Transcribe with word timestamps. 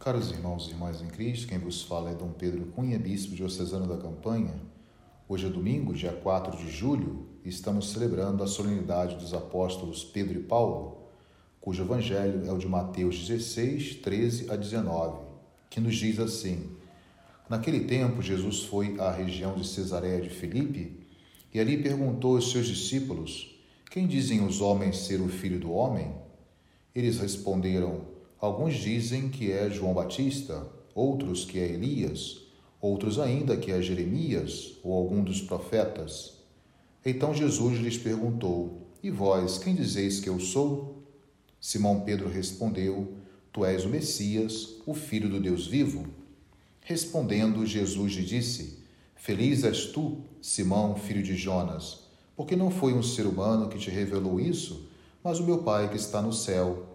Caros 0.00 0.30
irmãos 0.30 0.66
e 0.66 0.70
irmãs 0.70 1.02
em 1.02 1.08
Cristo, 1.08 1.46
quem 1.46 1.58
vos 1.58 1.82
fala 1.82 2.10
é 2.10 2.14
Dom 2.14 2.32
Pedro 2.32 2.64
Cunha, 2.74 2.98
bispo 2.98 3.34
diocesano 3.34 3.86
da 3.86 3.98
Campanha. 3.98 4.54
Hoje 5.28 5.44
é 5.44 5.50
domingo, 5.50 5.92
dia 5.92 6.10
4 6.10 6.56
de 6.56 6.70
julho, 6.70 7.26
e 7.44 7.50
estamos 7.50 7.90
celebrando 7.90 8.42
a 8.42 8.46
solenidade 8.46 9.16
dos 9.16 9.34
apóstolos 9.34 10.02
Pedro 10.02 10.40
e 10.40 10.42
Paulo, 10.42 11.02
cujo 11.60 11.82
evangelho 11.82 12.46
é 12.46 12.50
o 12.50 12.56
de 12.56 12.66
Mateus 12.66 13.28
16, 13.28 13.96
13 13.96 14.50
a 14.50 14.56
19, 14.56 15.18
que 15.68 15.82
nos 15.82 15.96
diz 15.96 16.18
assim: 16.18 16.70
Naquele 17.46 17.80
tempo, 17.80 18.22
Jesus 18.22 18.62
foi 18.62 18.98
à 18.98 19.10
região 19.10 19.54
de 19.54 19.68
Cesareia 19.68 20.22
de 20.22 20.30
Filipe 20.30 20.98
e 21.52 21.60
ali 21.60 21.76
perguntou 21.76 22.36
aos 22.36 22.50
seus 22.50 22.66
discípulos: 22.66 23.54
Quem 23.90 24.06
dizem 24.06 24.46
os 24.46 24.62
homens 24.62 24.96
ser 24.96 25.20
o 25.20 25.28
filho 25.28 25.60
do 25.60 25.70
homem? 25.70 26.10
Eles 26.94 27.18
responderam: 27.18 28.18
Alguns 28.40 28.74
dizem 28.74 29.28
que 29.28 29.52
é 29.52 29.68
João 29.68 29.92
Batista, 29.92 30.66
outros 30.94 31.44
que 31.44 31.58
é 31.58 31.68
Elias, 31.68 32.38
outros 32.80 33.18
ainda 33.18 33.56
que 33.56 33.70
é 33.70 33.82
Jeremias 33.82 34.78
ou 34.82 34.94
algum 34.94 35.22
dos 35.22 35.42
profetas. 35.42 36.38
Então 37.04 37.34
Jesus 37.34 37.78
lhes 37.78 37.98
perguntou: 37.98 38.86
E 39.02 39.10
vós, 39.10 39.58
quem 39.58 39.74
dizeis 39.74 40.20
que 40.20 40.28
eu 40.28 40.40
sou? 40.40 41.02
Simão 41.60 42.00
Pedro 42.00 42.30
respondeu: 42.30 43.12
Tu 43.52 43.64
és 43.64 43.84
o 43.84 43.90
Messias, 43.90 44.76
o 44.86 44.94
Filho 44.94 45.28
do 45.28 45.38
Deus 45.38 45.66
vivo. 45.66 46.06
Respondendo, 46.80 47.66
Jesus 47.66 48.14
lhe 48.14 48.24
disse: 48.24 48.78
Feliz 49.14 49.64
és 49.64 49.84
tu, 49.86 50.18
Simão, 50.40 50.96
filho 50.96 51.22
de 51.22 51.36
Jonas, 51.36 52.04
porque 52.34 52.56
não 52.56 52.70
foi 52.70 52.94
um 52.94 53.02
ser 53.02 53.26
humano 53.26 53.68
que 53.68 53.78
te 53.78 53.90
revelou 53.90 54.40
isso, 54.40 54.88
mas 55.22 55.38
o 55.38 55.44
meu 55.44 55.58
Pai 55.58 55.90
que 55.90 55.96
está 55.96 56.22
no 56.22 56.32
céu. 56.32 56.86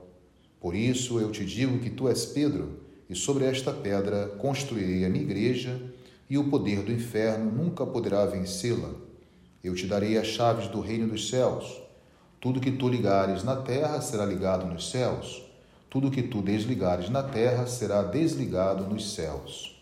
Por 0.65 0.73
isso 0.73 1.19
eu 1.19 1.29
te 1.29 1.45
digo 1.45 1.77
que 1.77 1.91
tu 1.91 2.09
és 2.09 2.25
Pedro, 2.25 2.79
e 3.07 3.13
sobre 3.13 3.45
esta 3.45 3.71
pedra 3.71 4.29
construirei 4.39 5.05
a 5.05 5.09
minha 5.09 5.23
igreja, 5.23 5.79
e 6.27 6.39
o 6.39 6.49
poder 6.49 6.81
do 6.81 6.91
inferno 6.91 7.51
nunca 7.51 7.85
poderá 7.85 8.25
vencê-la. 8.25 8.89
Eu 9.63 9.75
te 9.75 9.85
darei 9.85 10.17
as 10.17 10.25
chaves 10.25 10.67
do 10.67 10.79
reino 10.79 11.07
dos 11.07 11.29
céus. 11.29 11.79
Tudo 12.41 12.59
que 12.59 12.71
tu 12.71 12.89
ligares 12.89 13.43
na 13.43 13.57
terra 13.57 14.01
será 14.01 14.25
ligado 14.25 14.65
nos 14.65 14.89
céus. 14.89 15.43
Tudo 15.87 16.09
que 16.09 16.23
tu 16.23 16.41
desligares 16.41 17.11
na 17.11 17.21
terra 17.21 17.67
será 17.67 18.01
desligado 18.01 18.91
nos 18.91 19.13
céus. 19.13 19.79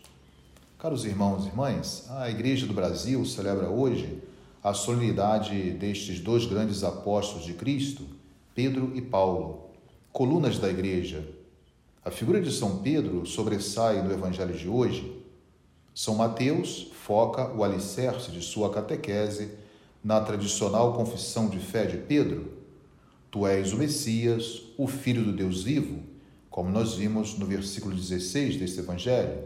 Caros 0.78 1.06
irmãos 1.06 1.46
e 1.46 1.48
irmãs, 1.48 2.04
a 2.10 2.28
Igreja 2.28 2.66
do 2.66 2.74
Brasil 2.74 3.24
celebra 3.24 3.70
hoje 3.70 4.22
a 4.62 4.74
solenidade 4.74 5.70
destes 5.70 6.20
dois 6.20 6.44
grandes 6.44 6.84
apóstolos 6.84 7.46
de 7.46 7.54
Cristo, 7.54 8.02
Pedro 8.54 8.92
e 8.94 9.00
Paulo 9.00 9.64
colunas 10.14 10.60
da 10.60 10.70
igreja. 10.70 11.26
A 12.04 12.08
figura 12.08 12.40
de 12.40 12.52
São 12.52 12.78
Pedro 12.78 13.26
sobressai 13.26 14.00
no 14.00 14.12
evangelho 14.12 14.54
de 14.54 14.68
hoje. 14.68 15.20
São 15.92 16.14
Mateus 16.14 16.92
foca 17.04 17.52
o 17.52 17.64
alicerce 17.64 18.30
de 18.30 18.40
sua 18.40 18.70
catequese 18.70 19.50
na 20.04 20.20
tradicional 20.20 20.92
confissão 20.92 21.48
de 21.48 21.58
fé 21.58 21.84
de 21.86 21.96
Pedro. 21.96 22.52
Tu 23.28 23.44
és 23.44 23.72
o 23.72 23.76
Messias, 23.76 24.62
o 24.78 24.86
Filho 24.86 25.24
do 25.24 25.32
Deus 25.32 25.64
vivo, 25.64 26.04
como 26.48 26.70
nós 26.70 26.94
vimos 26.94 27.36
no 27.36 27.44
versículo 27.44 27.92
16 27.92 28.56
deste 28.56 28.78
evangelho. 28.78 29.42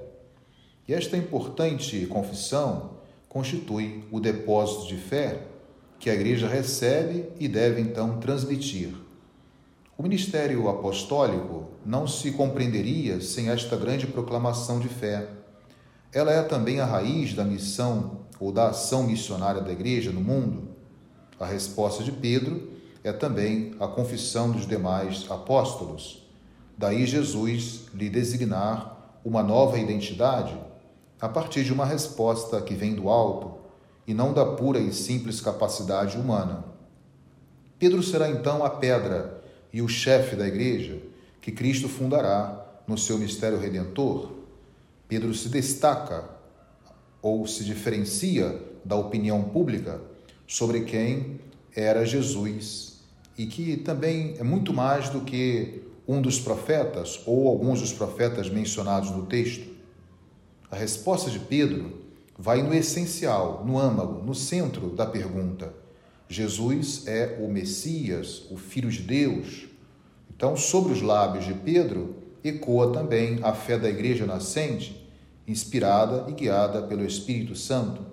E 0.86 0.92
esta 0.92 1.16
importante 1.16 2.04
confissão 2.04 2.98
constitui 3.26 4.04
o 4.12 4.20
depósito 4.20 4.86
de 4.86 4.96
fé 4.98 5.46
que 5.98 6.10
a 6.10 6.14
igreja 6.14 6.46
recebe 6.46 7.24
e 7.40 7.48
deve 7.48 7.80
então 7.80 8.20
transmitir 8.20 9.07
o 9.98 10.02
ministério 10.04 10.68
apostólico 10.68 11.72
não 11.84 12.06
se 12.06 12.30
compreenderia 12.30 13.20
sem 13.20 13.50
esta 13.50 13.76
grande 13.76 14.06
proclamação 14.06 14.78
de 14.78 14.88
fé. 14.88 15.28
Ela 16.12 16.30
é 16.30 16.40
também 16.44 16.78
a 16.78 16.86
raiz 16.86 17.34
da 17.34 17.44
missão 17.44 18.20
ou 18.38 18.52
da 18.52 18.68
ação 18.68 19.02
missionária 19.02 19.60
da 19.60 19.72
Igreja 19.72 20.12
no 20.12 20.20
mundo. 20.20 20.68
A 21.40 21.44
resposta 21.44 22.04
de 22.04 22.12
Pedro 22.12 22.74
é 23.02 23.12
também 23.12 23.74
a 23.80 23.88
confissão 23.88 24.52
dos 24.52 24.68
demais 24.68 25.26
apóstolos. 25.28 26.24
Daí 26.76 27.04
Jesus 27.04 27.86
lhe 27.92 28.08
designar 28.08 29.18
uma 29.24 29.42
nova 29.42 29.80
identidade 29.80 30.56
a 31.20 31.28
partir 31.28 31.64
de 31.64 31.72
uma 31.72 31.84
resposta 31.84 32.60
que 32.60 32.74
vem 32.74 32.94
do 32.94 33.08
alto 33.08 33.58
e 34.06 34.14
não 34.14 34.32
da 34.32 34.46
pura 34.46 34.78
e 34.78 34.92
simples 34.92 35.40
capacidade 35.40 36.16
humana. 36.16 36.64
Pedro 37.80 38.00
será 38.00 38.30
então 38.30 38.64
a 38.64 38.70
pedra 38.70 39.37
e 39.78 39.82
o 39.82 39.86
chefe 39.86 40.34
da 40.34 40.44
igreja 40.44 40.98
que 41.40 41.52
Cristo 41.52 41.88
fundará 41.88 42.66
no 42.84 42.98
seu 42.98 43.16
mistério 43.16 43.60
redentor, 43.60 44.32
Pedro 45.06 45.32
se 45.32 45.48
destaca 45.48 46.28
ou 47.22 47.46
se 47.46 47.62
diferencia 47.62 48.60
da 48.84 48.96
opinião 48.96 49.40
pública 49.44 50.00
sobre 50.48 50.80
quem 50.80 51.38
era 51.76 52.04
Jesus 52.04 53.04
e 53.38 53.46
que 53.46 53.76
também 53.76 54.34
é 54.40 54.42
muito 54.42 54.72
mais 54.72 55.10
do 55.10 55.20
que 55.20 55.80
um 56.08 56.20
dos 56.20 56.40
profetas 56.40 57.20
ou 57.24 57.46
alguns 57.46 57.80
dos 57.80 57.92
profetas 57.92 58.50
mencionados 58.50 59.12
no 59.12 59.26
texto. 59.26 59.64
A 60.72 60.74
resposta 60.74 61.30
de 61.30 61.38
Pedro 61.38 62.02
vai 62.36 62.64
no 62.64 62.74
essencial, 62.74 63.64
no 63.64 63.78
âmago, 63.78 64.24
no 64.24 64.34
centro 64.34 64.90
da 64.90 65.06
pergunta 65.06 65.72
Jesus 66.28 67.06
é 67.06 67.38
o 67.40 67.48
Messias, 67.48 68.42
o 68.50 68.58
Filho 68.58 68.90
de 68.90 69.00
Deus. 69.00 69.66
Então, 70.30 70.56
sobre 70.58 70.92
os 70.92 71.00
lábios 71.00 71.46
de 71.46 71.54
Pedro, 71.54 72.16
ecoa 72.44 72.92
também 72.92 73.38
a 73.42 73.54
fé 73.54 73.78
da 73.78 73.88
igreja 73.88 74.26
nascente, 74.26 75.08
inspirada 75.46 76.26
e 76.28 76.32
guiada 76.32 76.82
pelo 76.82 77.02
Espírito 77.02 77.56
Santo. 77.56 78.04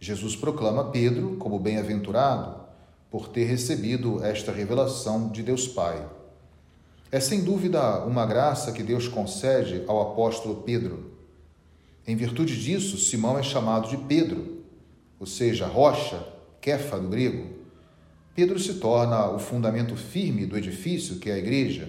Jesus 0.00 0.34
proclama 0.34 0.90
Pedro 0.90 1.36
como 1.36 1.58
bem-aventurado 1.58 2.56
por 3.10 3.28
ter 3.28 3.44
recebido 3.44 4.24
esta 4.24 4.50
revelação 4.50 5.28
de 5.28 5.42
Deus 5.42 5.68
Pai. 5.68 6.08
É 7.12 7.20
sem 7.20 7.44
dúvida 7.44 8.02
uma 8.04 8.24
graça 8.24 8.72
que 8.72 8.82
Deus 8.82 9.08
concede 9.08 9.84
ao 9.86 10.00
apóstolo 10.00 10.62
Pedro. 10.62 11.12
Em 12.06 12.16
virtude 12.16 12.58
disso, 12.58 12.96
Simão 12.96 13.38
é 13.38 13.42
chamado 13.42 13.88
de 13.90 13.98
Pedro, 13.98 14.64
ou 15.20 15.26
seja, 15.26 15.66
rocha 15.66 16.35
Kefa 16.66 16.98
do 16.98 17.06
grego, 17.06 17.46
Pedro 18.34 18.58
se 18.58 18.74
torna 18.74 19.30
o 19.30 19.38
fundamento 19.38 19.94
firme 19.94 20.46
do 20.46 20.58
edifício 20.58 21.20
que 21.20 21.30
é 21.30 21.34
a 21.34 21.38
igreja. 21.38 21.88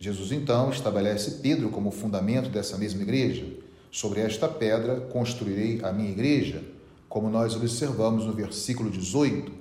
Jesus 0.00 0.32
então 0.32 0.70
estabelece 0.70 1.40
Pedro 1.40 1.68
como 1.68 1.92
fundamento 1.92 2.48
dessa 2.48 2.76
mesma 2.76 3.02
igreja. 3.02 3.46
Sobre 3.88 4.22
esta 4.22 4.48
pedra 4.48 5.02
construirei 5.02 5.78
a 5.84 5.92
minha 5.92 6.10
igreja, 6.10 6.64
como 7.08 7.30
nós 7.30 7.54
observamos 7.54 8.26
no 8.26 8.32
versículo 8.32 8.90
18. 8.90 9.52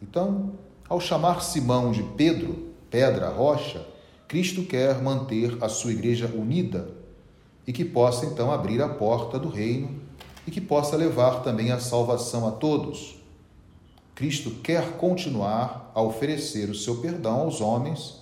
Então, 0.00 0.54
ao 0.88 0.98
chamar 0.98 1.42
Simão 1.42 1.92
de 1.92 2.02
Pedro, 2.16 2.70
pedra, 2.88 3.28
rocha, 3.28 3.86
Cristo 4.26 4.62
quer 4.62 5.02
manter 5.02 5.58
a 5.60 5.68
sua 5.68 5.92
igreja 5.92 6.26
unida 6.26 6.88
e 7.66 7.72
que 7.74 7.84
possa 7.84 8.24
então 8.24 8.50
abrir 8.50 8.80
a 8.80 8.88
porta 8.88 9.38
do 9.38 9.50
reino 9.50 10.00
e 10.46 10.50
que 10.50 10.58
possa 10.58 10.96
levar 10.96 11.42
também 11.42 11.70
a 11.70 11.78
salvação 11.78 12.48
a 12.48 12.52
todos. 12.52 13.20
Cristo 14.14 14.50
quer 14.62 14.96
continuar 14.98 15.90
a 15.94 16.02
oferecer 16.02 16.68
o 16.68 16.74
seu 16.74 16.96
perdão 16.96 17.40
aos 17.40 17.60
homens 17.60 18.20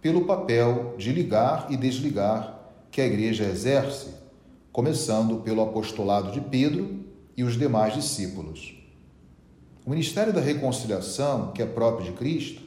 pelo 0.00 0.24
papel 0.24 0.94
de 0.98 1.12
ligar 1.12 1.68
e 1.70 1.76
desligar 1.76 2.60
que 2.90 3.00
a 3.00 3.06
igreja 3.06 3.44
exerce, 3.44 4.08
começando 4.70 5.36
pelo 5.36 5.62
apostolado 5.62 6.32
de 6.32 6.40
Pedro 6.40 7.04
e 7.36 7.44
os 7.44 7.56
demais 7.56 7.94
discípulos. 7.94 8.74
O 9.86 9.90
ministério 9.90 10.32
da 10.32 10.40
reconciliação, 10.40 11.52
que 11.52 11.62
é 11.62 11.66
próprio 11.66 12.04
de 12.04 12.12
Cristo, 12.12 12.62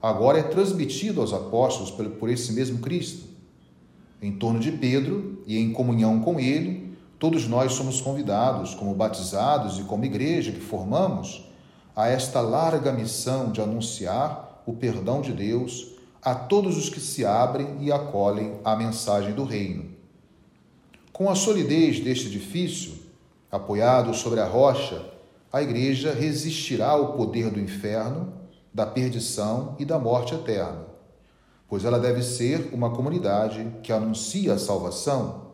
agora 0.00 0.38
é 0.38 0.42
transmitido 0.42 1.20
aos 1.20 1.32
apóstolos 1.32 1.90
por 1.90 2.28
esse 2.28 2.52
mesmo 2.52 2.78
Cristo. 2.78 3.28
Em 4.20 4.32
torno 4.32 4.60
de 4.60 4.72
Pedro 4.72 5.42
e 5.46 5.58
em 5.58 5.72
comunhão 5.72 6.20
com 6.20 6.38
ele, 6.38 6.96
todos 7.18 7.48
nós 7.48 7.72
somos 7.72 8.00
convidados, 8.00 8.74
como 8.74 8.94
batizados 8.94 9.78
e 9.78 9.82
como 9.84 10.04
igreja 10.04 10.52
que 10.52 10.60
formamos, 10.60 11.49
a 11.94 12.08
esta 12.08 12.40
larga 12.40 12.92
missão 12.92 13.50
de 13.50 13.60
anunciar 13.60 14.62
o 14.66 14.72
perdão 14.72 15.20
de 15.20 15.32
Deus 15.32 15.94
a 16.22 16.34
todos 16.34 16.76
os 16.76 16.88
que 16.88 17.00
se 17.00 17.24
abrem 17.24 17.78
e 17.80 17.90
acolhem 17.90 18.58
a 18.64 18.76
mensagem 18.76 19.32
do 19.32 19.44
Reino. 19.44 19.90
Com 21.12 21.28
a 21.28 21.34
solidez 21.34 22.00
deste 22.00 22.26
edifício, 22.26 22.94
apoiado 23.50 24.14
sobre 24.14 24.40
a 24.40 24.46
rocha, 24.46 25.04
a 25.52 25.62
Igreja 25.62 26.14
resistirá 26.14 26.90
ao 26.90 27.14
poder 27.14 27.50
do 27.50 27.58
inferno, 27.58 28.32
da 28.72 28.86
perdição 28.86 29.74
e 29.78 29.84
da 29.84 29.98
morte 29.98 30.34
eterna, 30.34 30.86
pois 31.68 31.84
ela 31.84 31.98
deve 31.98 32.22
ser 32.22 32.70
uma 32.72 32.90
comunidade 32.90 33.66
que 33.82 33.92
anuncia 33.92 34.54
a 34.54 34.58
salvação, 34.58 35.50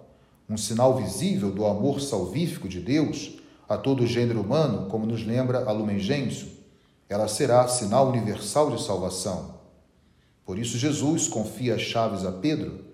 um 0.48 0.56
sinal 0.56 0.94
visível 0.96 1.50
do 1.50 1.64
amor 1.64 2.00
salvífico 2.00 2.68
de 2.68 2.78
Deus 2.78 3.38
a 3.68 3.76
todo 3.76 4.04
o 4.04 4.06
gênero 4.06 4.40
humano, 4.40 4.88
como 4.88 5.06
nos 5.06 5.24
lembra 5.24 5.64
a 5.64 5.72
Lumen 5.72 5.98
Gentium. 5.98 6.48
Ela 7.08 7.28
será 7.28 7.66
sinal 7.68 8.08
universal 8.08 8.70
de 8.70 8.82
salvação. 8.82 9.56
Por 10.44 10.58
isso, 10.58 10.78
Jesus 10.78 11.26
confia 11.26 11.74
as 11.74 11.82
chaves 11.82 12.24
a 12.24 12.32
Pedro, 12.32 12.84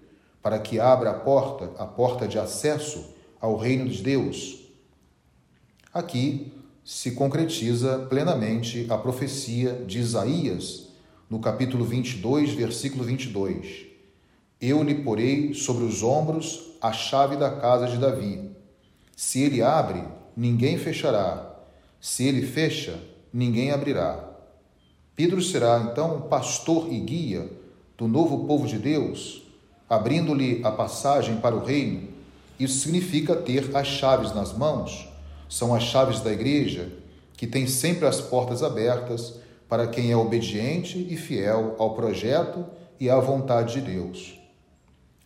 para 0.42 0.58
que 0.58 0.80
abra 0.80 1.10
a 1.10 1.14
porta, 1.14 1.70
a 1.78 1.86
porta 1.86 2.26
de 2.26 2.38
acesso 2.38 3.14
ao 3.40 3.56
reino 3.56 3.88
de 3.88 4.02
Deus. 4.02 4.60
Aqui 5.92 6.52
se 6.84 7.12
concretiza 7.12 8.06
plenamente 8.08 8.86
a 8.88 8.98
profecia 8.98 9.84
de 9.86 10.00
Isaías, 10.00 10.88
no 11.28 11.38
capítulo 11.38 11.84
22, 11.84 12.54
versículo 12.54 13.04
22. 13.04 13.86
Eu 14.60 14.82
lhe 14.82 14.94
porei 14.96 15.54
sobre 15.54 15.84
os 15.84 16.02
ombros 16.02 16.72
a 16.80 16.92
chave 16.92 17.36
da 17.36 17.50
casa 17.50 17.86
de 17.86 17.98
Davi. 17.98 18.50
Se 19.16 19.42
ele 19.42 19.62
abre, 19.62 20.02
ninguém 20.36 20.78
fechará. 20.78 21.54
Se 22.00 22.26
ele 22.26 22.46
fecha, 22.46 22.98
ninguém 23.32 23.70
abrirá. 23.70 24.28
Pedro 25.14 25.42
será 25.42 25.88
então 25.90 26.22
pastor 26.22 26.92
e 26.92 26.98
guia 26.98 27.50
do 27.96 28.08
novo 28.08 28.46
povo 28.46 28.66
de 28.66 28.78
Deus, 28.78 29.42
abrindo-lhe 29.88 30.60
a 30.64 30.70
passagem 30.70 31.36
para 31.36 31.54
o 31.54 31.64
reino. 31.64 32.08
Isso 32.58 32.80
significa 32.80 33.36
ter 33.36 33.76
as 33.76 33.86
chaves 33.86 34.34
nas 34.34 34.52
mãos. 34.52 35.08
São 35.48 35.74
as 35.74 35.82
chaves 35.82 36.20
da 36.20 36.32
igreja 36.32 36.90
que 37.36 37.46
tem 37.46 37.66
sempre 37.66 38.06
as 38.06 38.20
portas 38.20 38.62
abertas 38.62 39.34
para 39.68 39.86
quem 39.86 40.10
é 40.10 40.16
obediente 40.16 41.06
e 41.10 41.16
fiel 41.16 41.76
ao 41.78 41.94
projeto 41.94 42.64
e 43.00 43.10
à 43.10 43.18
vontade 43.18 43.74
de 43.74 43.80
Deus. 43.80 44.38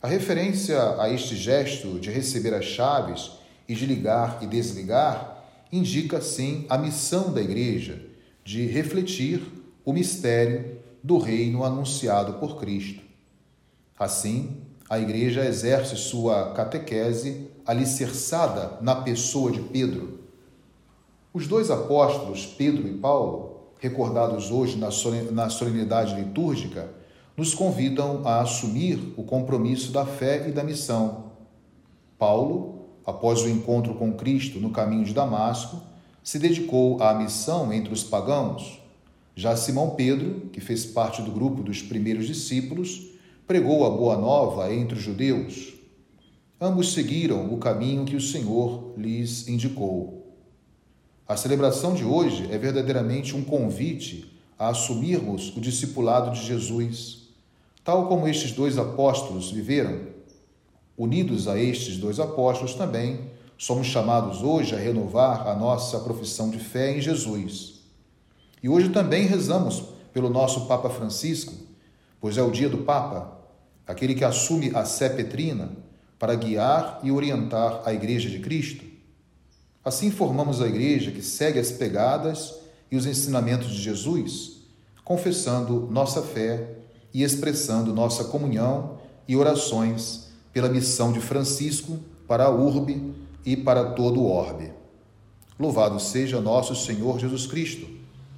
A 0.03 0.09
referência 0.09 1.01
a 1.01 1.11
este 1.11 1.37
gesto 1.37 1.99
de 1.99 2.11
receber 2.11 2.55
as 2.55 2.65
chaves 2.65 3.33
e 3.69 3.75
de 3.75 3.87
ligar 3.87 4.39
e 4.43 4.47
desligar 4.47 5.45
indica, 5.73 6.21
sim, 6.21 6.67
a 6.69 6.79
missão 6.79 7.33
da 7.33 7.41
igreja 7.41 8.01
de 8.45 8.67
refletir 8.67 9.43
o 9.85 9.93
mistério 9.93 10.79
do 11.03 11.19
reino 11.19 11.65
anunciado 11.65 12.35
por 12.35 12.59
Cristo. 12.59 13.03
Assim, 13.99 14.61
a 14.89 14.99
igreja 14.99 15.45
exerce 15.45 15.97
sua 15.97 16.53
catequese 16.53 17.49
alicerçada 17.65 18.79
na 18.81 18.97
pessoa 18.97 19.51
de 19.51 19.61
Pedro. 19.61 20.21
Os 21.33 21.47
dois 21.47 21.71
apóstolos, 21.71 22.47
Pedro 22.47 22.87
e 22.87 22.95
Paulo, 22.95 23.73
recordados 23.81 24.51
hoje 24.51 24.79
na 24.79 25.49
solenidade 25.51 26.15
litúrgica, 26.15 26.89
nos 27.37 27.55
convidam 27.55 28.23
a 28.25 28.41
assumir 28.41 29.13
o 29.17 29.23
compromisso 29.23 29.93
da 29.93 30.07
fé 30.07 30.49
e 30.49 30.53
da 30.53 30.65
missão. 30.65 31.33
Paulo, 32.19 32.76
após 33.07 33.43
o 33.43 33.49
encontro 33.49 33.95
com 33.95 34.13
Cristo 34.13 34.59
no 34.59 34.71
caminho 34.71 35.05
de 35.05 35.15
Damasco, 35.15 35.81
se 36.23 36.39
dedicou 36.39 37.01
à 37.01 37.15
missão 37.15 37.73
entre 37.73 37.95
os 37.95 38.03
pagãos. 38.03 38.81
Já 39.35 39.57
Simão 39.57 39.91
Pedro, 39.91 40.49
que 40.53 40.61
fez 40.61 40.85
parte 40.85 41.23
do 41.23 41.31
grupo 41.31 41.63
dos 41.63 41.81
primeiros 41.81 42.27
discípulos, 42.27 43.07
pregou 43.47 43.87
a 43.87 43.91
boa 43.91 44.17
nova 44.17 44.75
entre 44.75 44.99
os 44.99 45.03
judeus. 45.03 45.75
Ambos 46.61 46.93
seguiram 46.93 47.53
o 47.55 47.59
caminho 47.59 48.05
que 48.05 48.17
o 48.17 48.21
Senhor 48.21 48.95
lhes 48.97 49.47
indicou. 49.47 50.35
A 51.29 51.37
celebração 51.37 51.95
de 51.95 52.05
hoje 52.05 52.49
é 52.51 52.59
verdadeiramente 52.59 53.37
um 53.37 53.45
convite 53.45 54.33
a 54.59 54.69
assumirmos 54.69 55.57
o 55.57 55.61
discipulado 55.61 56.33
de 56.33 56.45
Jesus 56.45 57.27
tal 57.87 58.09
como 58.09 58.27
estes 58.27 58.51
dois 58.51 58.77
apóstolos 58.79 59.53
viveram. 59.53 60.16
Unidos 60.97 61.47
a 61.47 61.59
estes 61.59 61.99
dois 61.99 62.19
apóstolos 62.19 62.75
também, 62.75 63.31
somos 63.59 63.87
chamados 63.87 64.43
hoje 64.43 64.75
a 64.75 64.79
renovar 64.79 65.47
a 65.47 65.55
nossa 65.55 66.01
profissão 66.01 66.51
de 66.51 66.59
fé 66.59 66.97
em 66.97 67.01
Jesus. 67.01 67.81
E 68.63 68.69
hoje 68.69 68.89
também 68.89 69.27
rezamos 69.27 69.85
pelo 70.13 70.31
nosso 70.31 70.67
Papa 70.67 70.89
Francisco, 70.89 71.53
pois 72.21 72.39
é 72.39 72.43
o 72.43 72.51
dia 72.51 72.69
do 72.69 72.79
Papa, 72.79 73.39
aquele 73.87 74.15
que 74.15 74.25
assume 74.25 74.73
a 74.75 74.85
sé 74.85 75.11
petrina 75.11 75.71
para 76.19 76.35
guiar 76.35 77.01
e 77.03 77.13
orientar 77.13 77.83
a 77.85 77.93
Igreja 77.93 78.31
de 78.31 78.39
Cristo. 78.39 78.85
Assim 79.85 80.11
formamos 80.11 80.63
a 80.63 80.67
Igreja 80.67 81.11
que 81.11 81.23
segue 81.23 81.59
as 81.59 81.71
pegadas 81.71 82.55
e 82.91 82.97
os 82.97 83.05
ensinamentos 83.05 83.69
de 83.69 83.83
Jesus, 83.83 84.63
confessando 85.05 85.89
nossa 85.91 86.23
fé 86.23 86.79
e 87.13 87.23
expressando 87.23 87.95
nossa 87.95 88.25
comunhão 88.25 88.99
e 89.29 89.37
orações 89.37 90.26
pela 90.57 90.71
missão 90.71 91.13
de 91.13 91.21
Francisco 91.21 91.99
para 92.27 92.45
a 92.45 92.51
urbe 92.51 93.13
e 93.45 93.55
para 93.55 93.91
todo 93.91 94.23
o 94.23 94.27
orbe. 94.27 94.73
Louvado 95.61 96.01
seja 96.01 96.41
nosso 96.41 96.75
Senhor 96.75 97.19
Jesus 97.19 97.47
Cristo, 97.47 97.87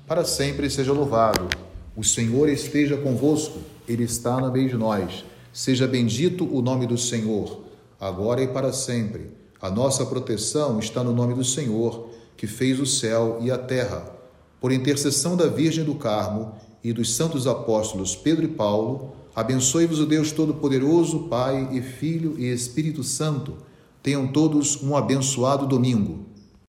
para 0.05 0.25
sempre 0.25 0.69
seja 0.69 0.93
louvado. 0.93 1.49
O 1.97 2.03
Senhor 2.03 2.49
esteja 2.49 2.97
convosco, 2.97 3.61
Ele 3.87 4.03
está 4.03 4.41
no 4.41 4.50
meio 4.50 4.69
de 4.69 4.76
nós. 4.76 5.25
Seja 5.53 5.87
bendito 5.87 6.44
o 6.44 6.61
nome 6.61 6.88
do 6.88 6.99
Senhor, 6.99 7.61
agora 8.00 8.43
e 8.43 8.49
para 8.49 8.73
sempre. 8.73 9.31
A 9.62 9.70
nossa 9.70 10.05
proteção 10.05 10.81
está 10.81 11.05
no 11.05 11.12
nome 11.12 11.35
do 11.35 11.44
Senhor, 11.44 12.09
que 12.37 12.49
fez 12.49 12.81
o 12.81 12.87
céu 12.87 13.38
e 13.41 13.49
a 13.49 13.56
terra. 13.56 14.12
Por 14.61 14.73
intercessão 14.73 15.37
da 15.37 15.47
Virgem 15.47 15.85
do 15.85 15.94
Carmo, 15.94 16.53
e 16.82 16.93
dos 16.93 17.15
santos 17.15 17.47
apóstolos 17.47 18.15
Pedro 18.17 18.44
e 18.44 18.49
Paulo, 18.49 19.12
abençoe-vos 19.38 20.00
o 20.00 20.06
Deus 20.06 20.32
Todo-Poderoso, 20.32 21.29
Pai 21.29 21.69
e 21.70 21.81
Filho 21.81 22.35
e 22.37 22.52
Espírito 22.52 23.05
Santo. 23.05 23.55
Tenham 24.02 24.26
todos 24.26 24.82
um 24.82 24.96
abençoado 24.96 25.64
domingo. 25.64 26.26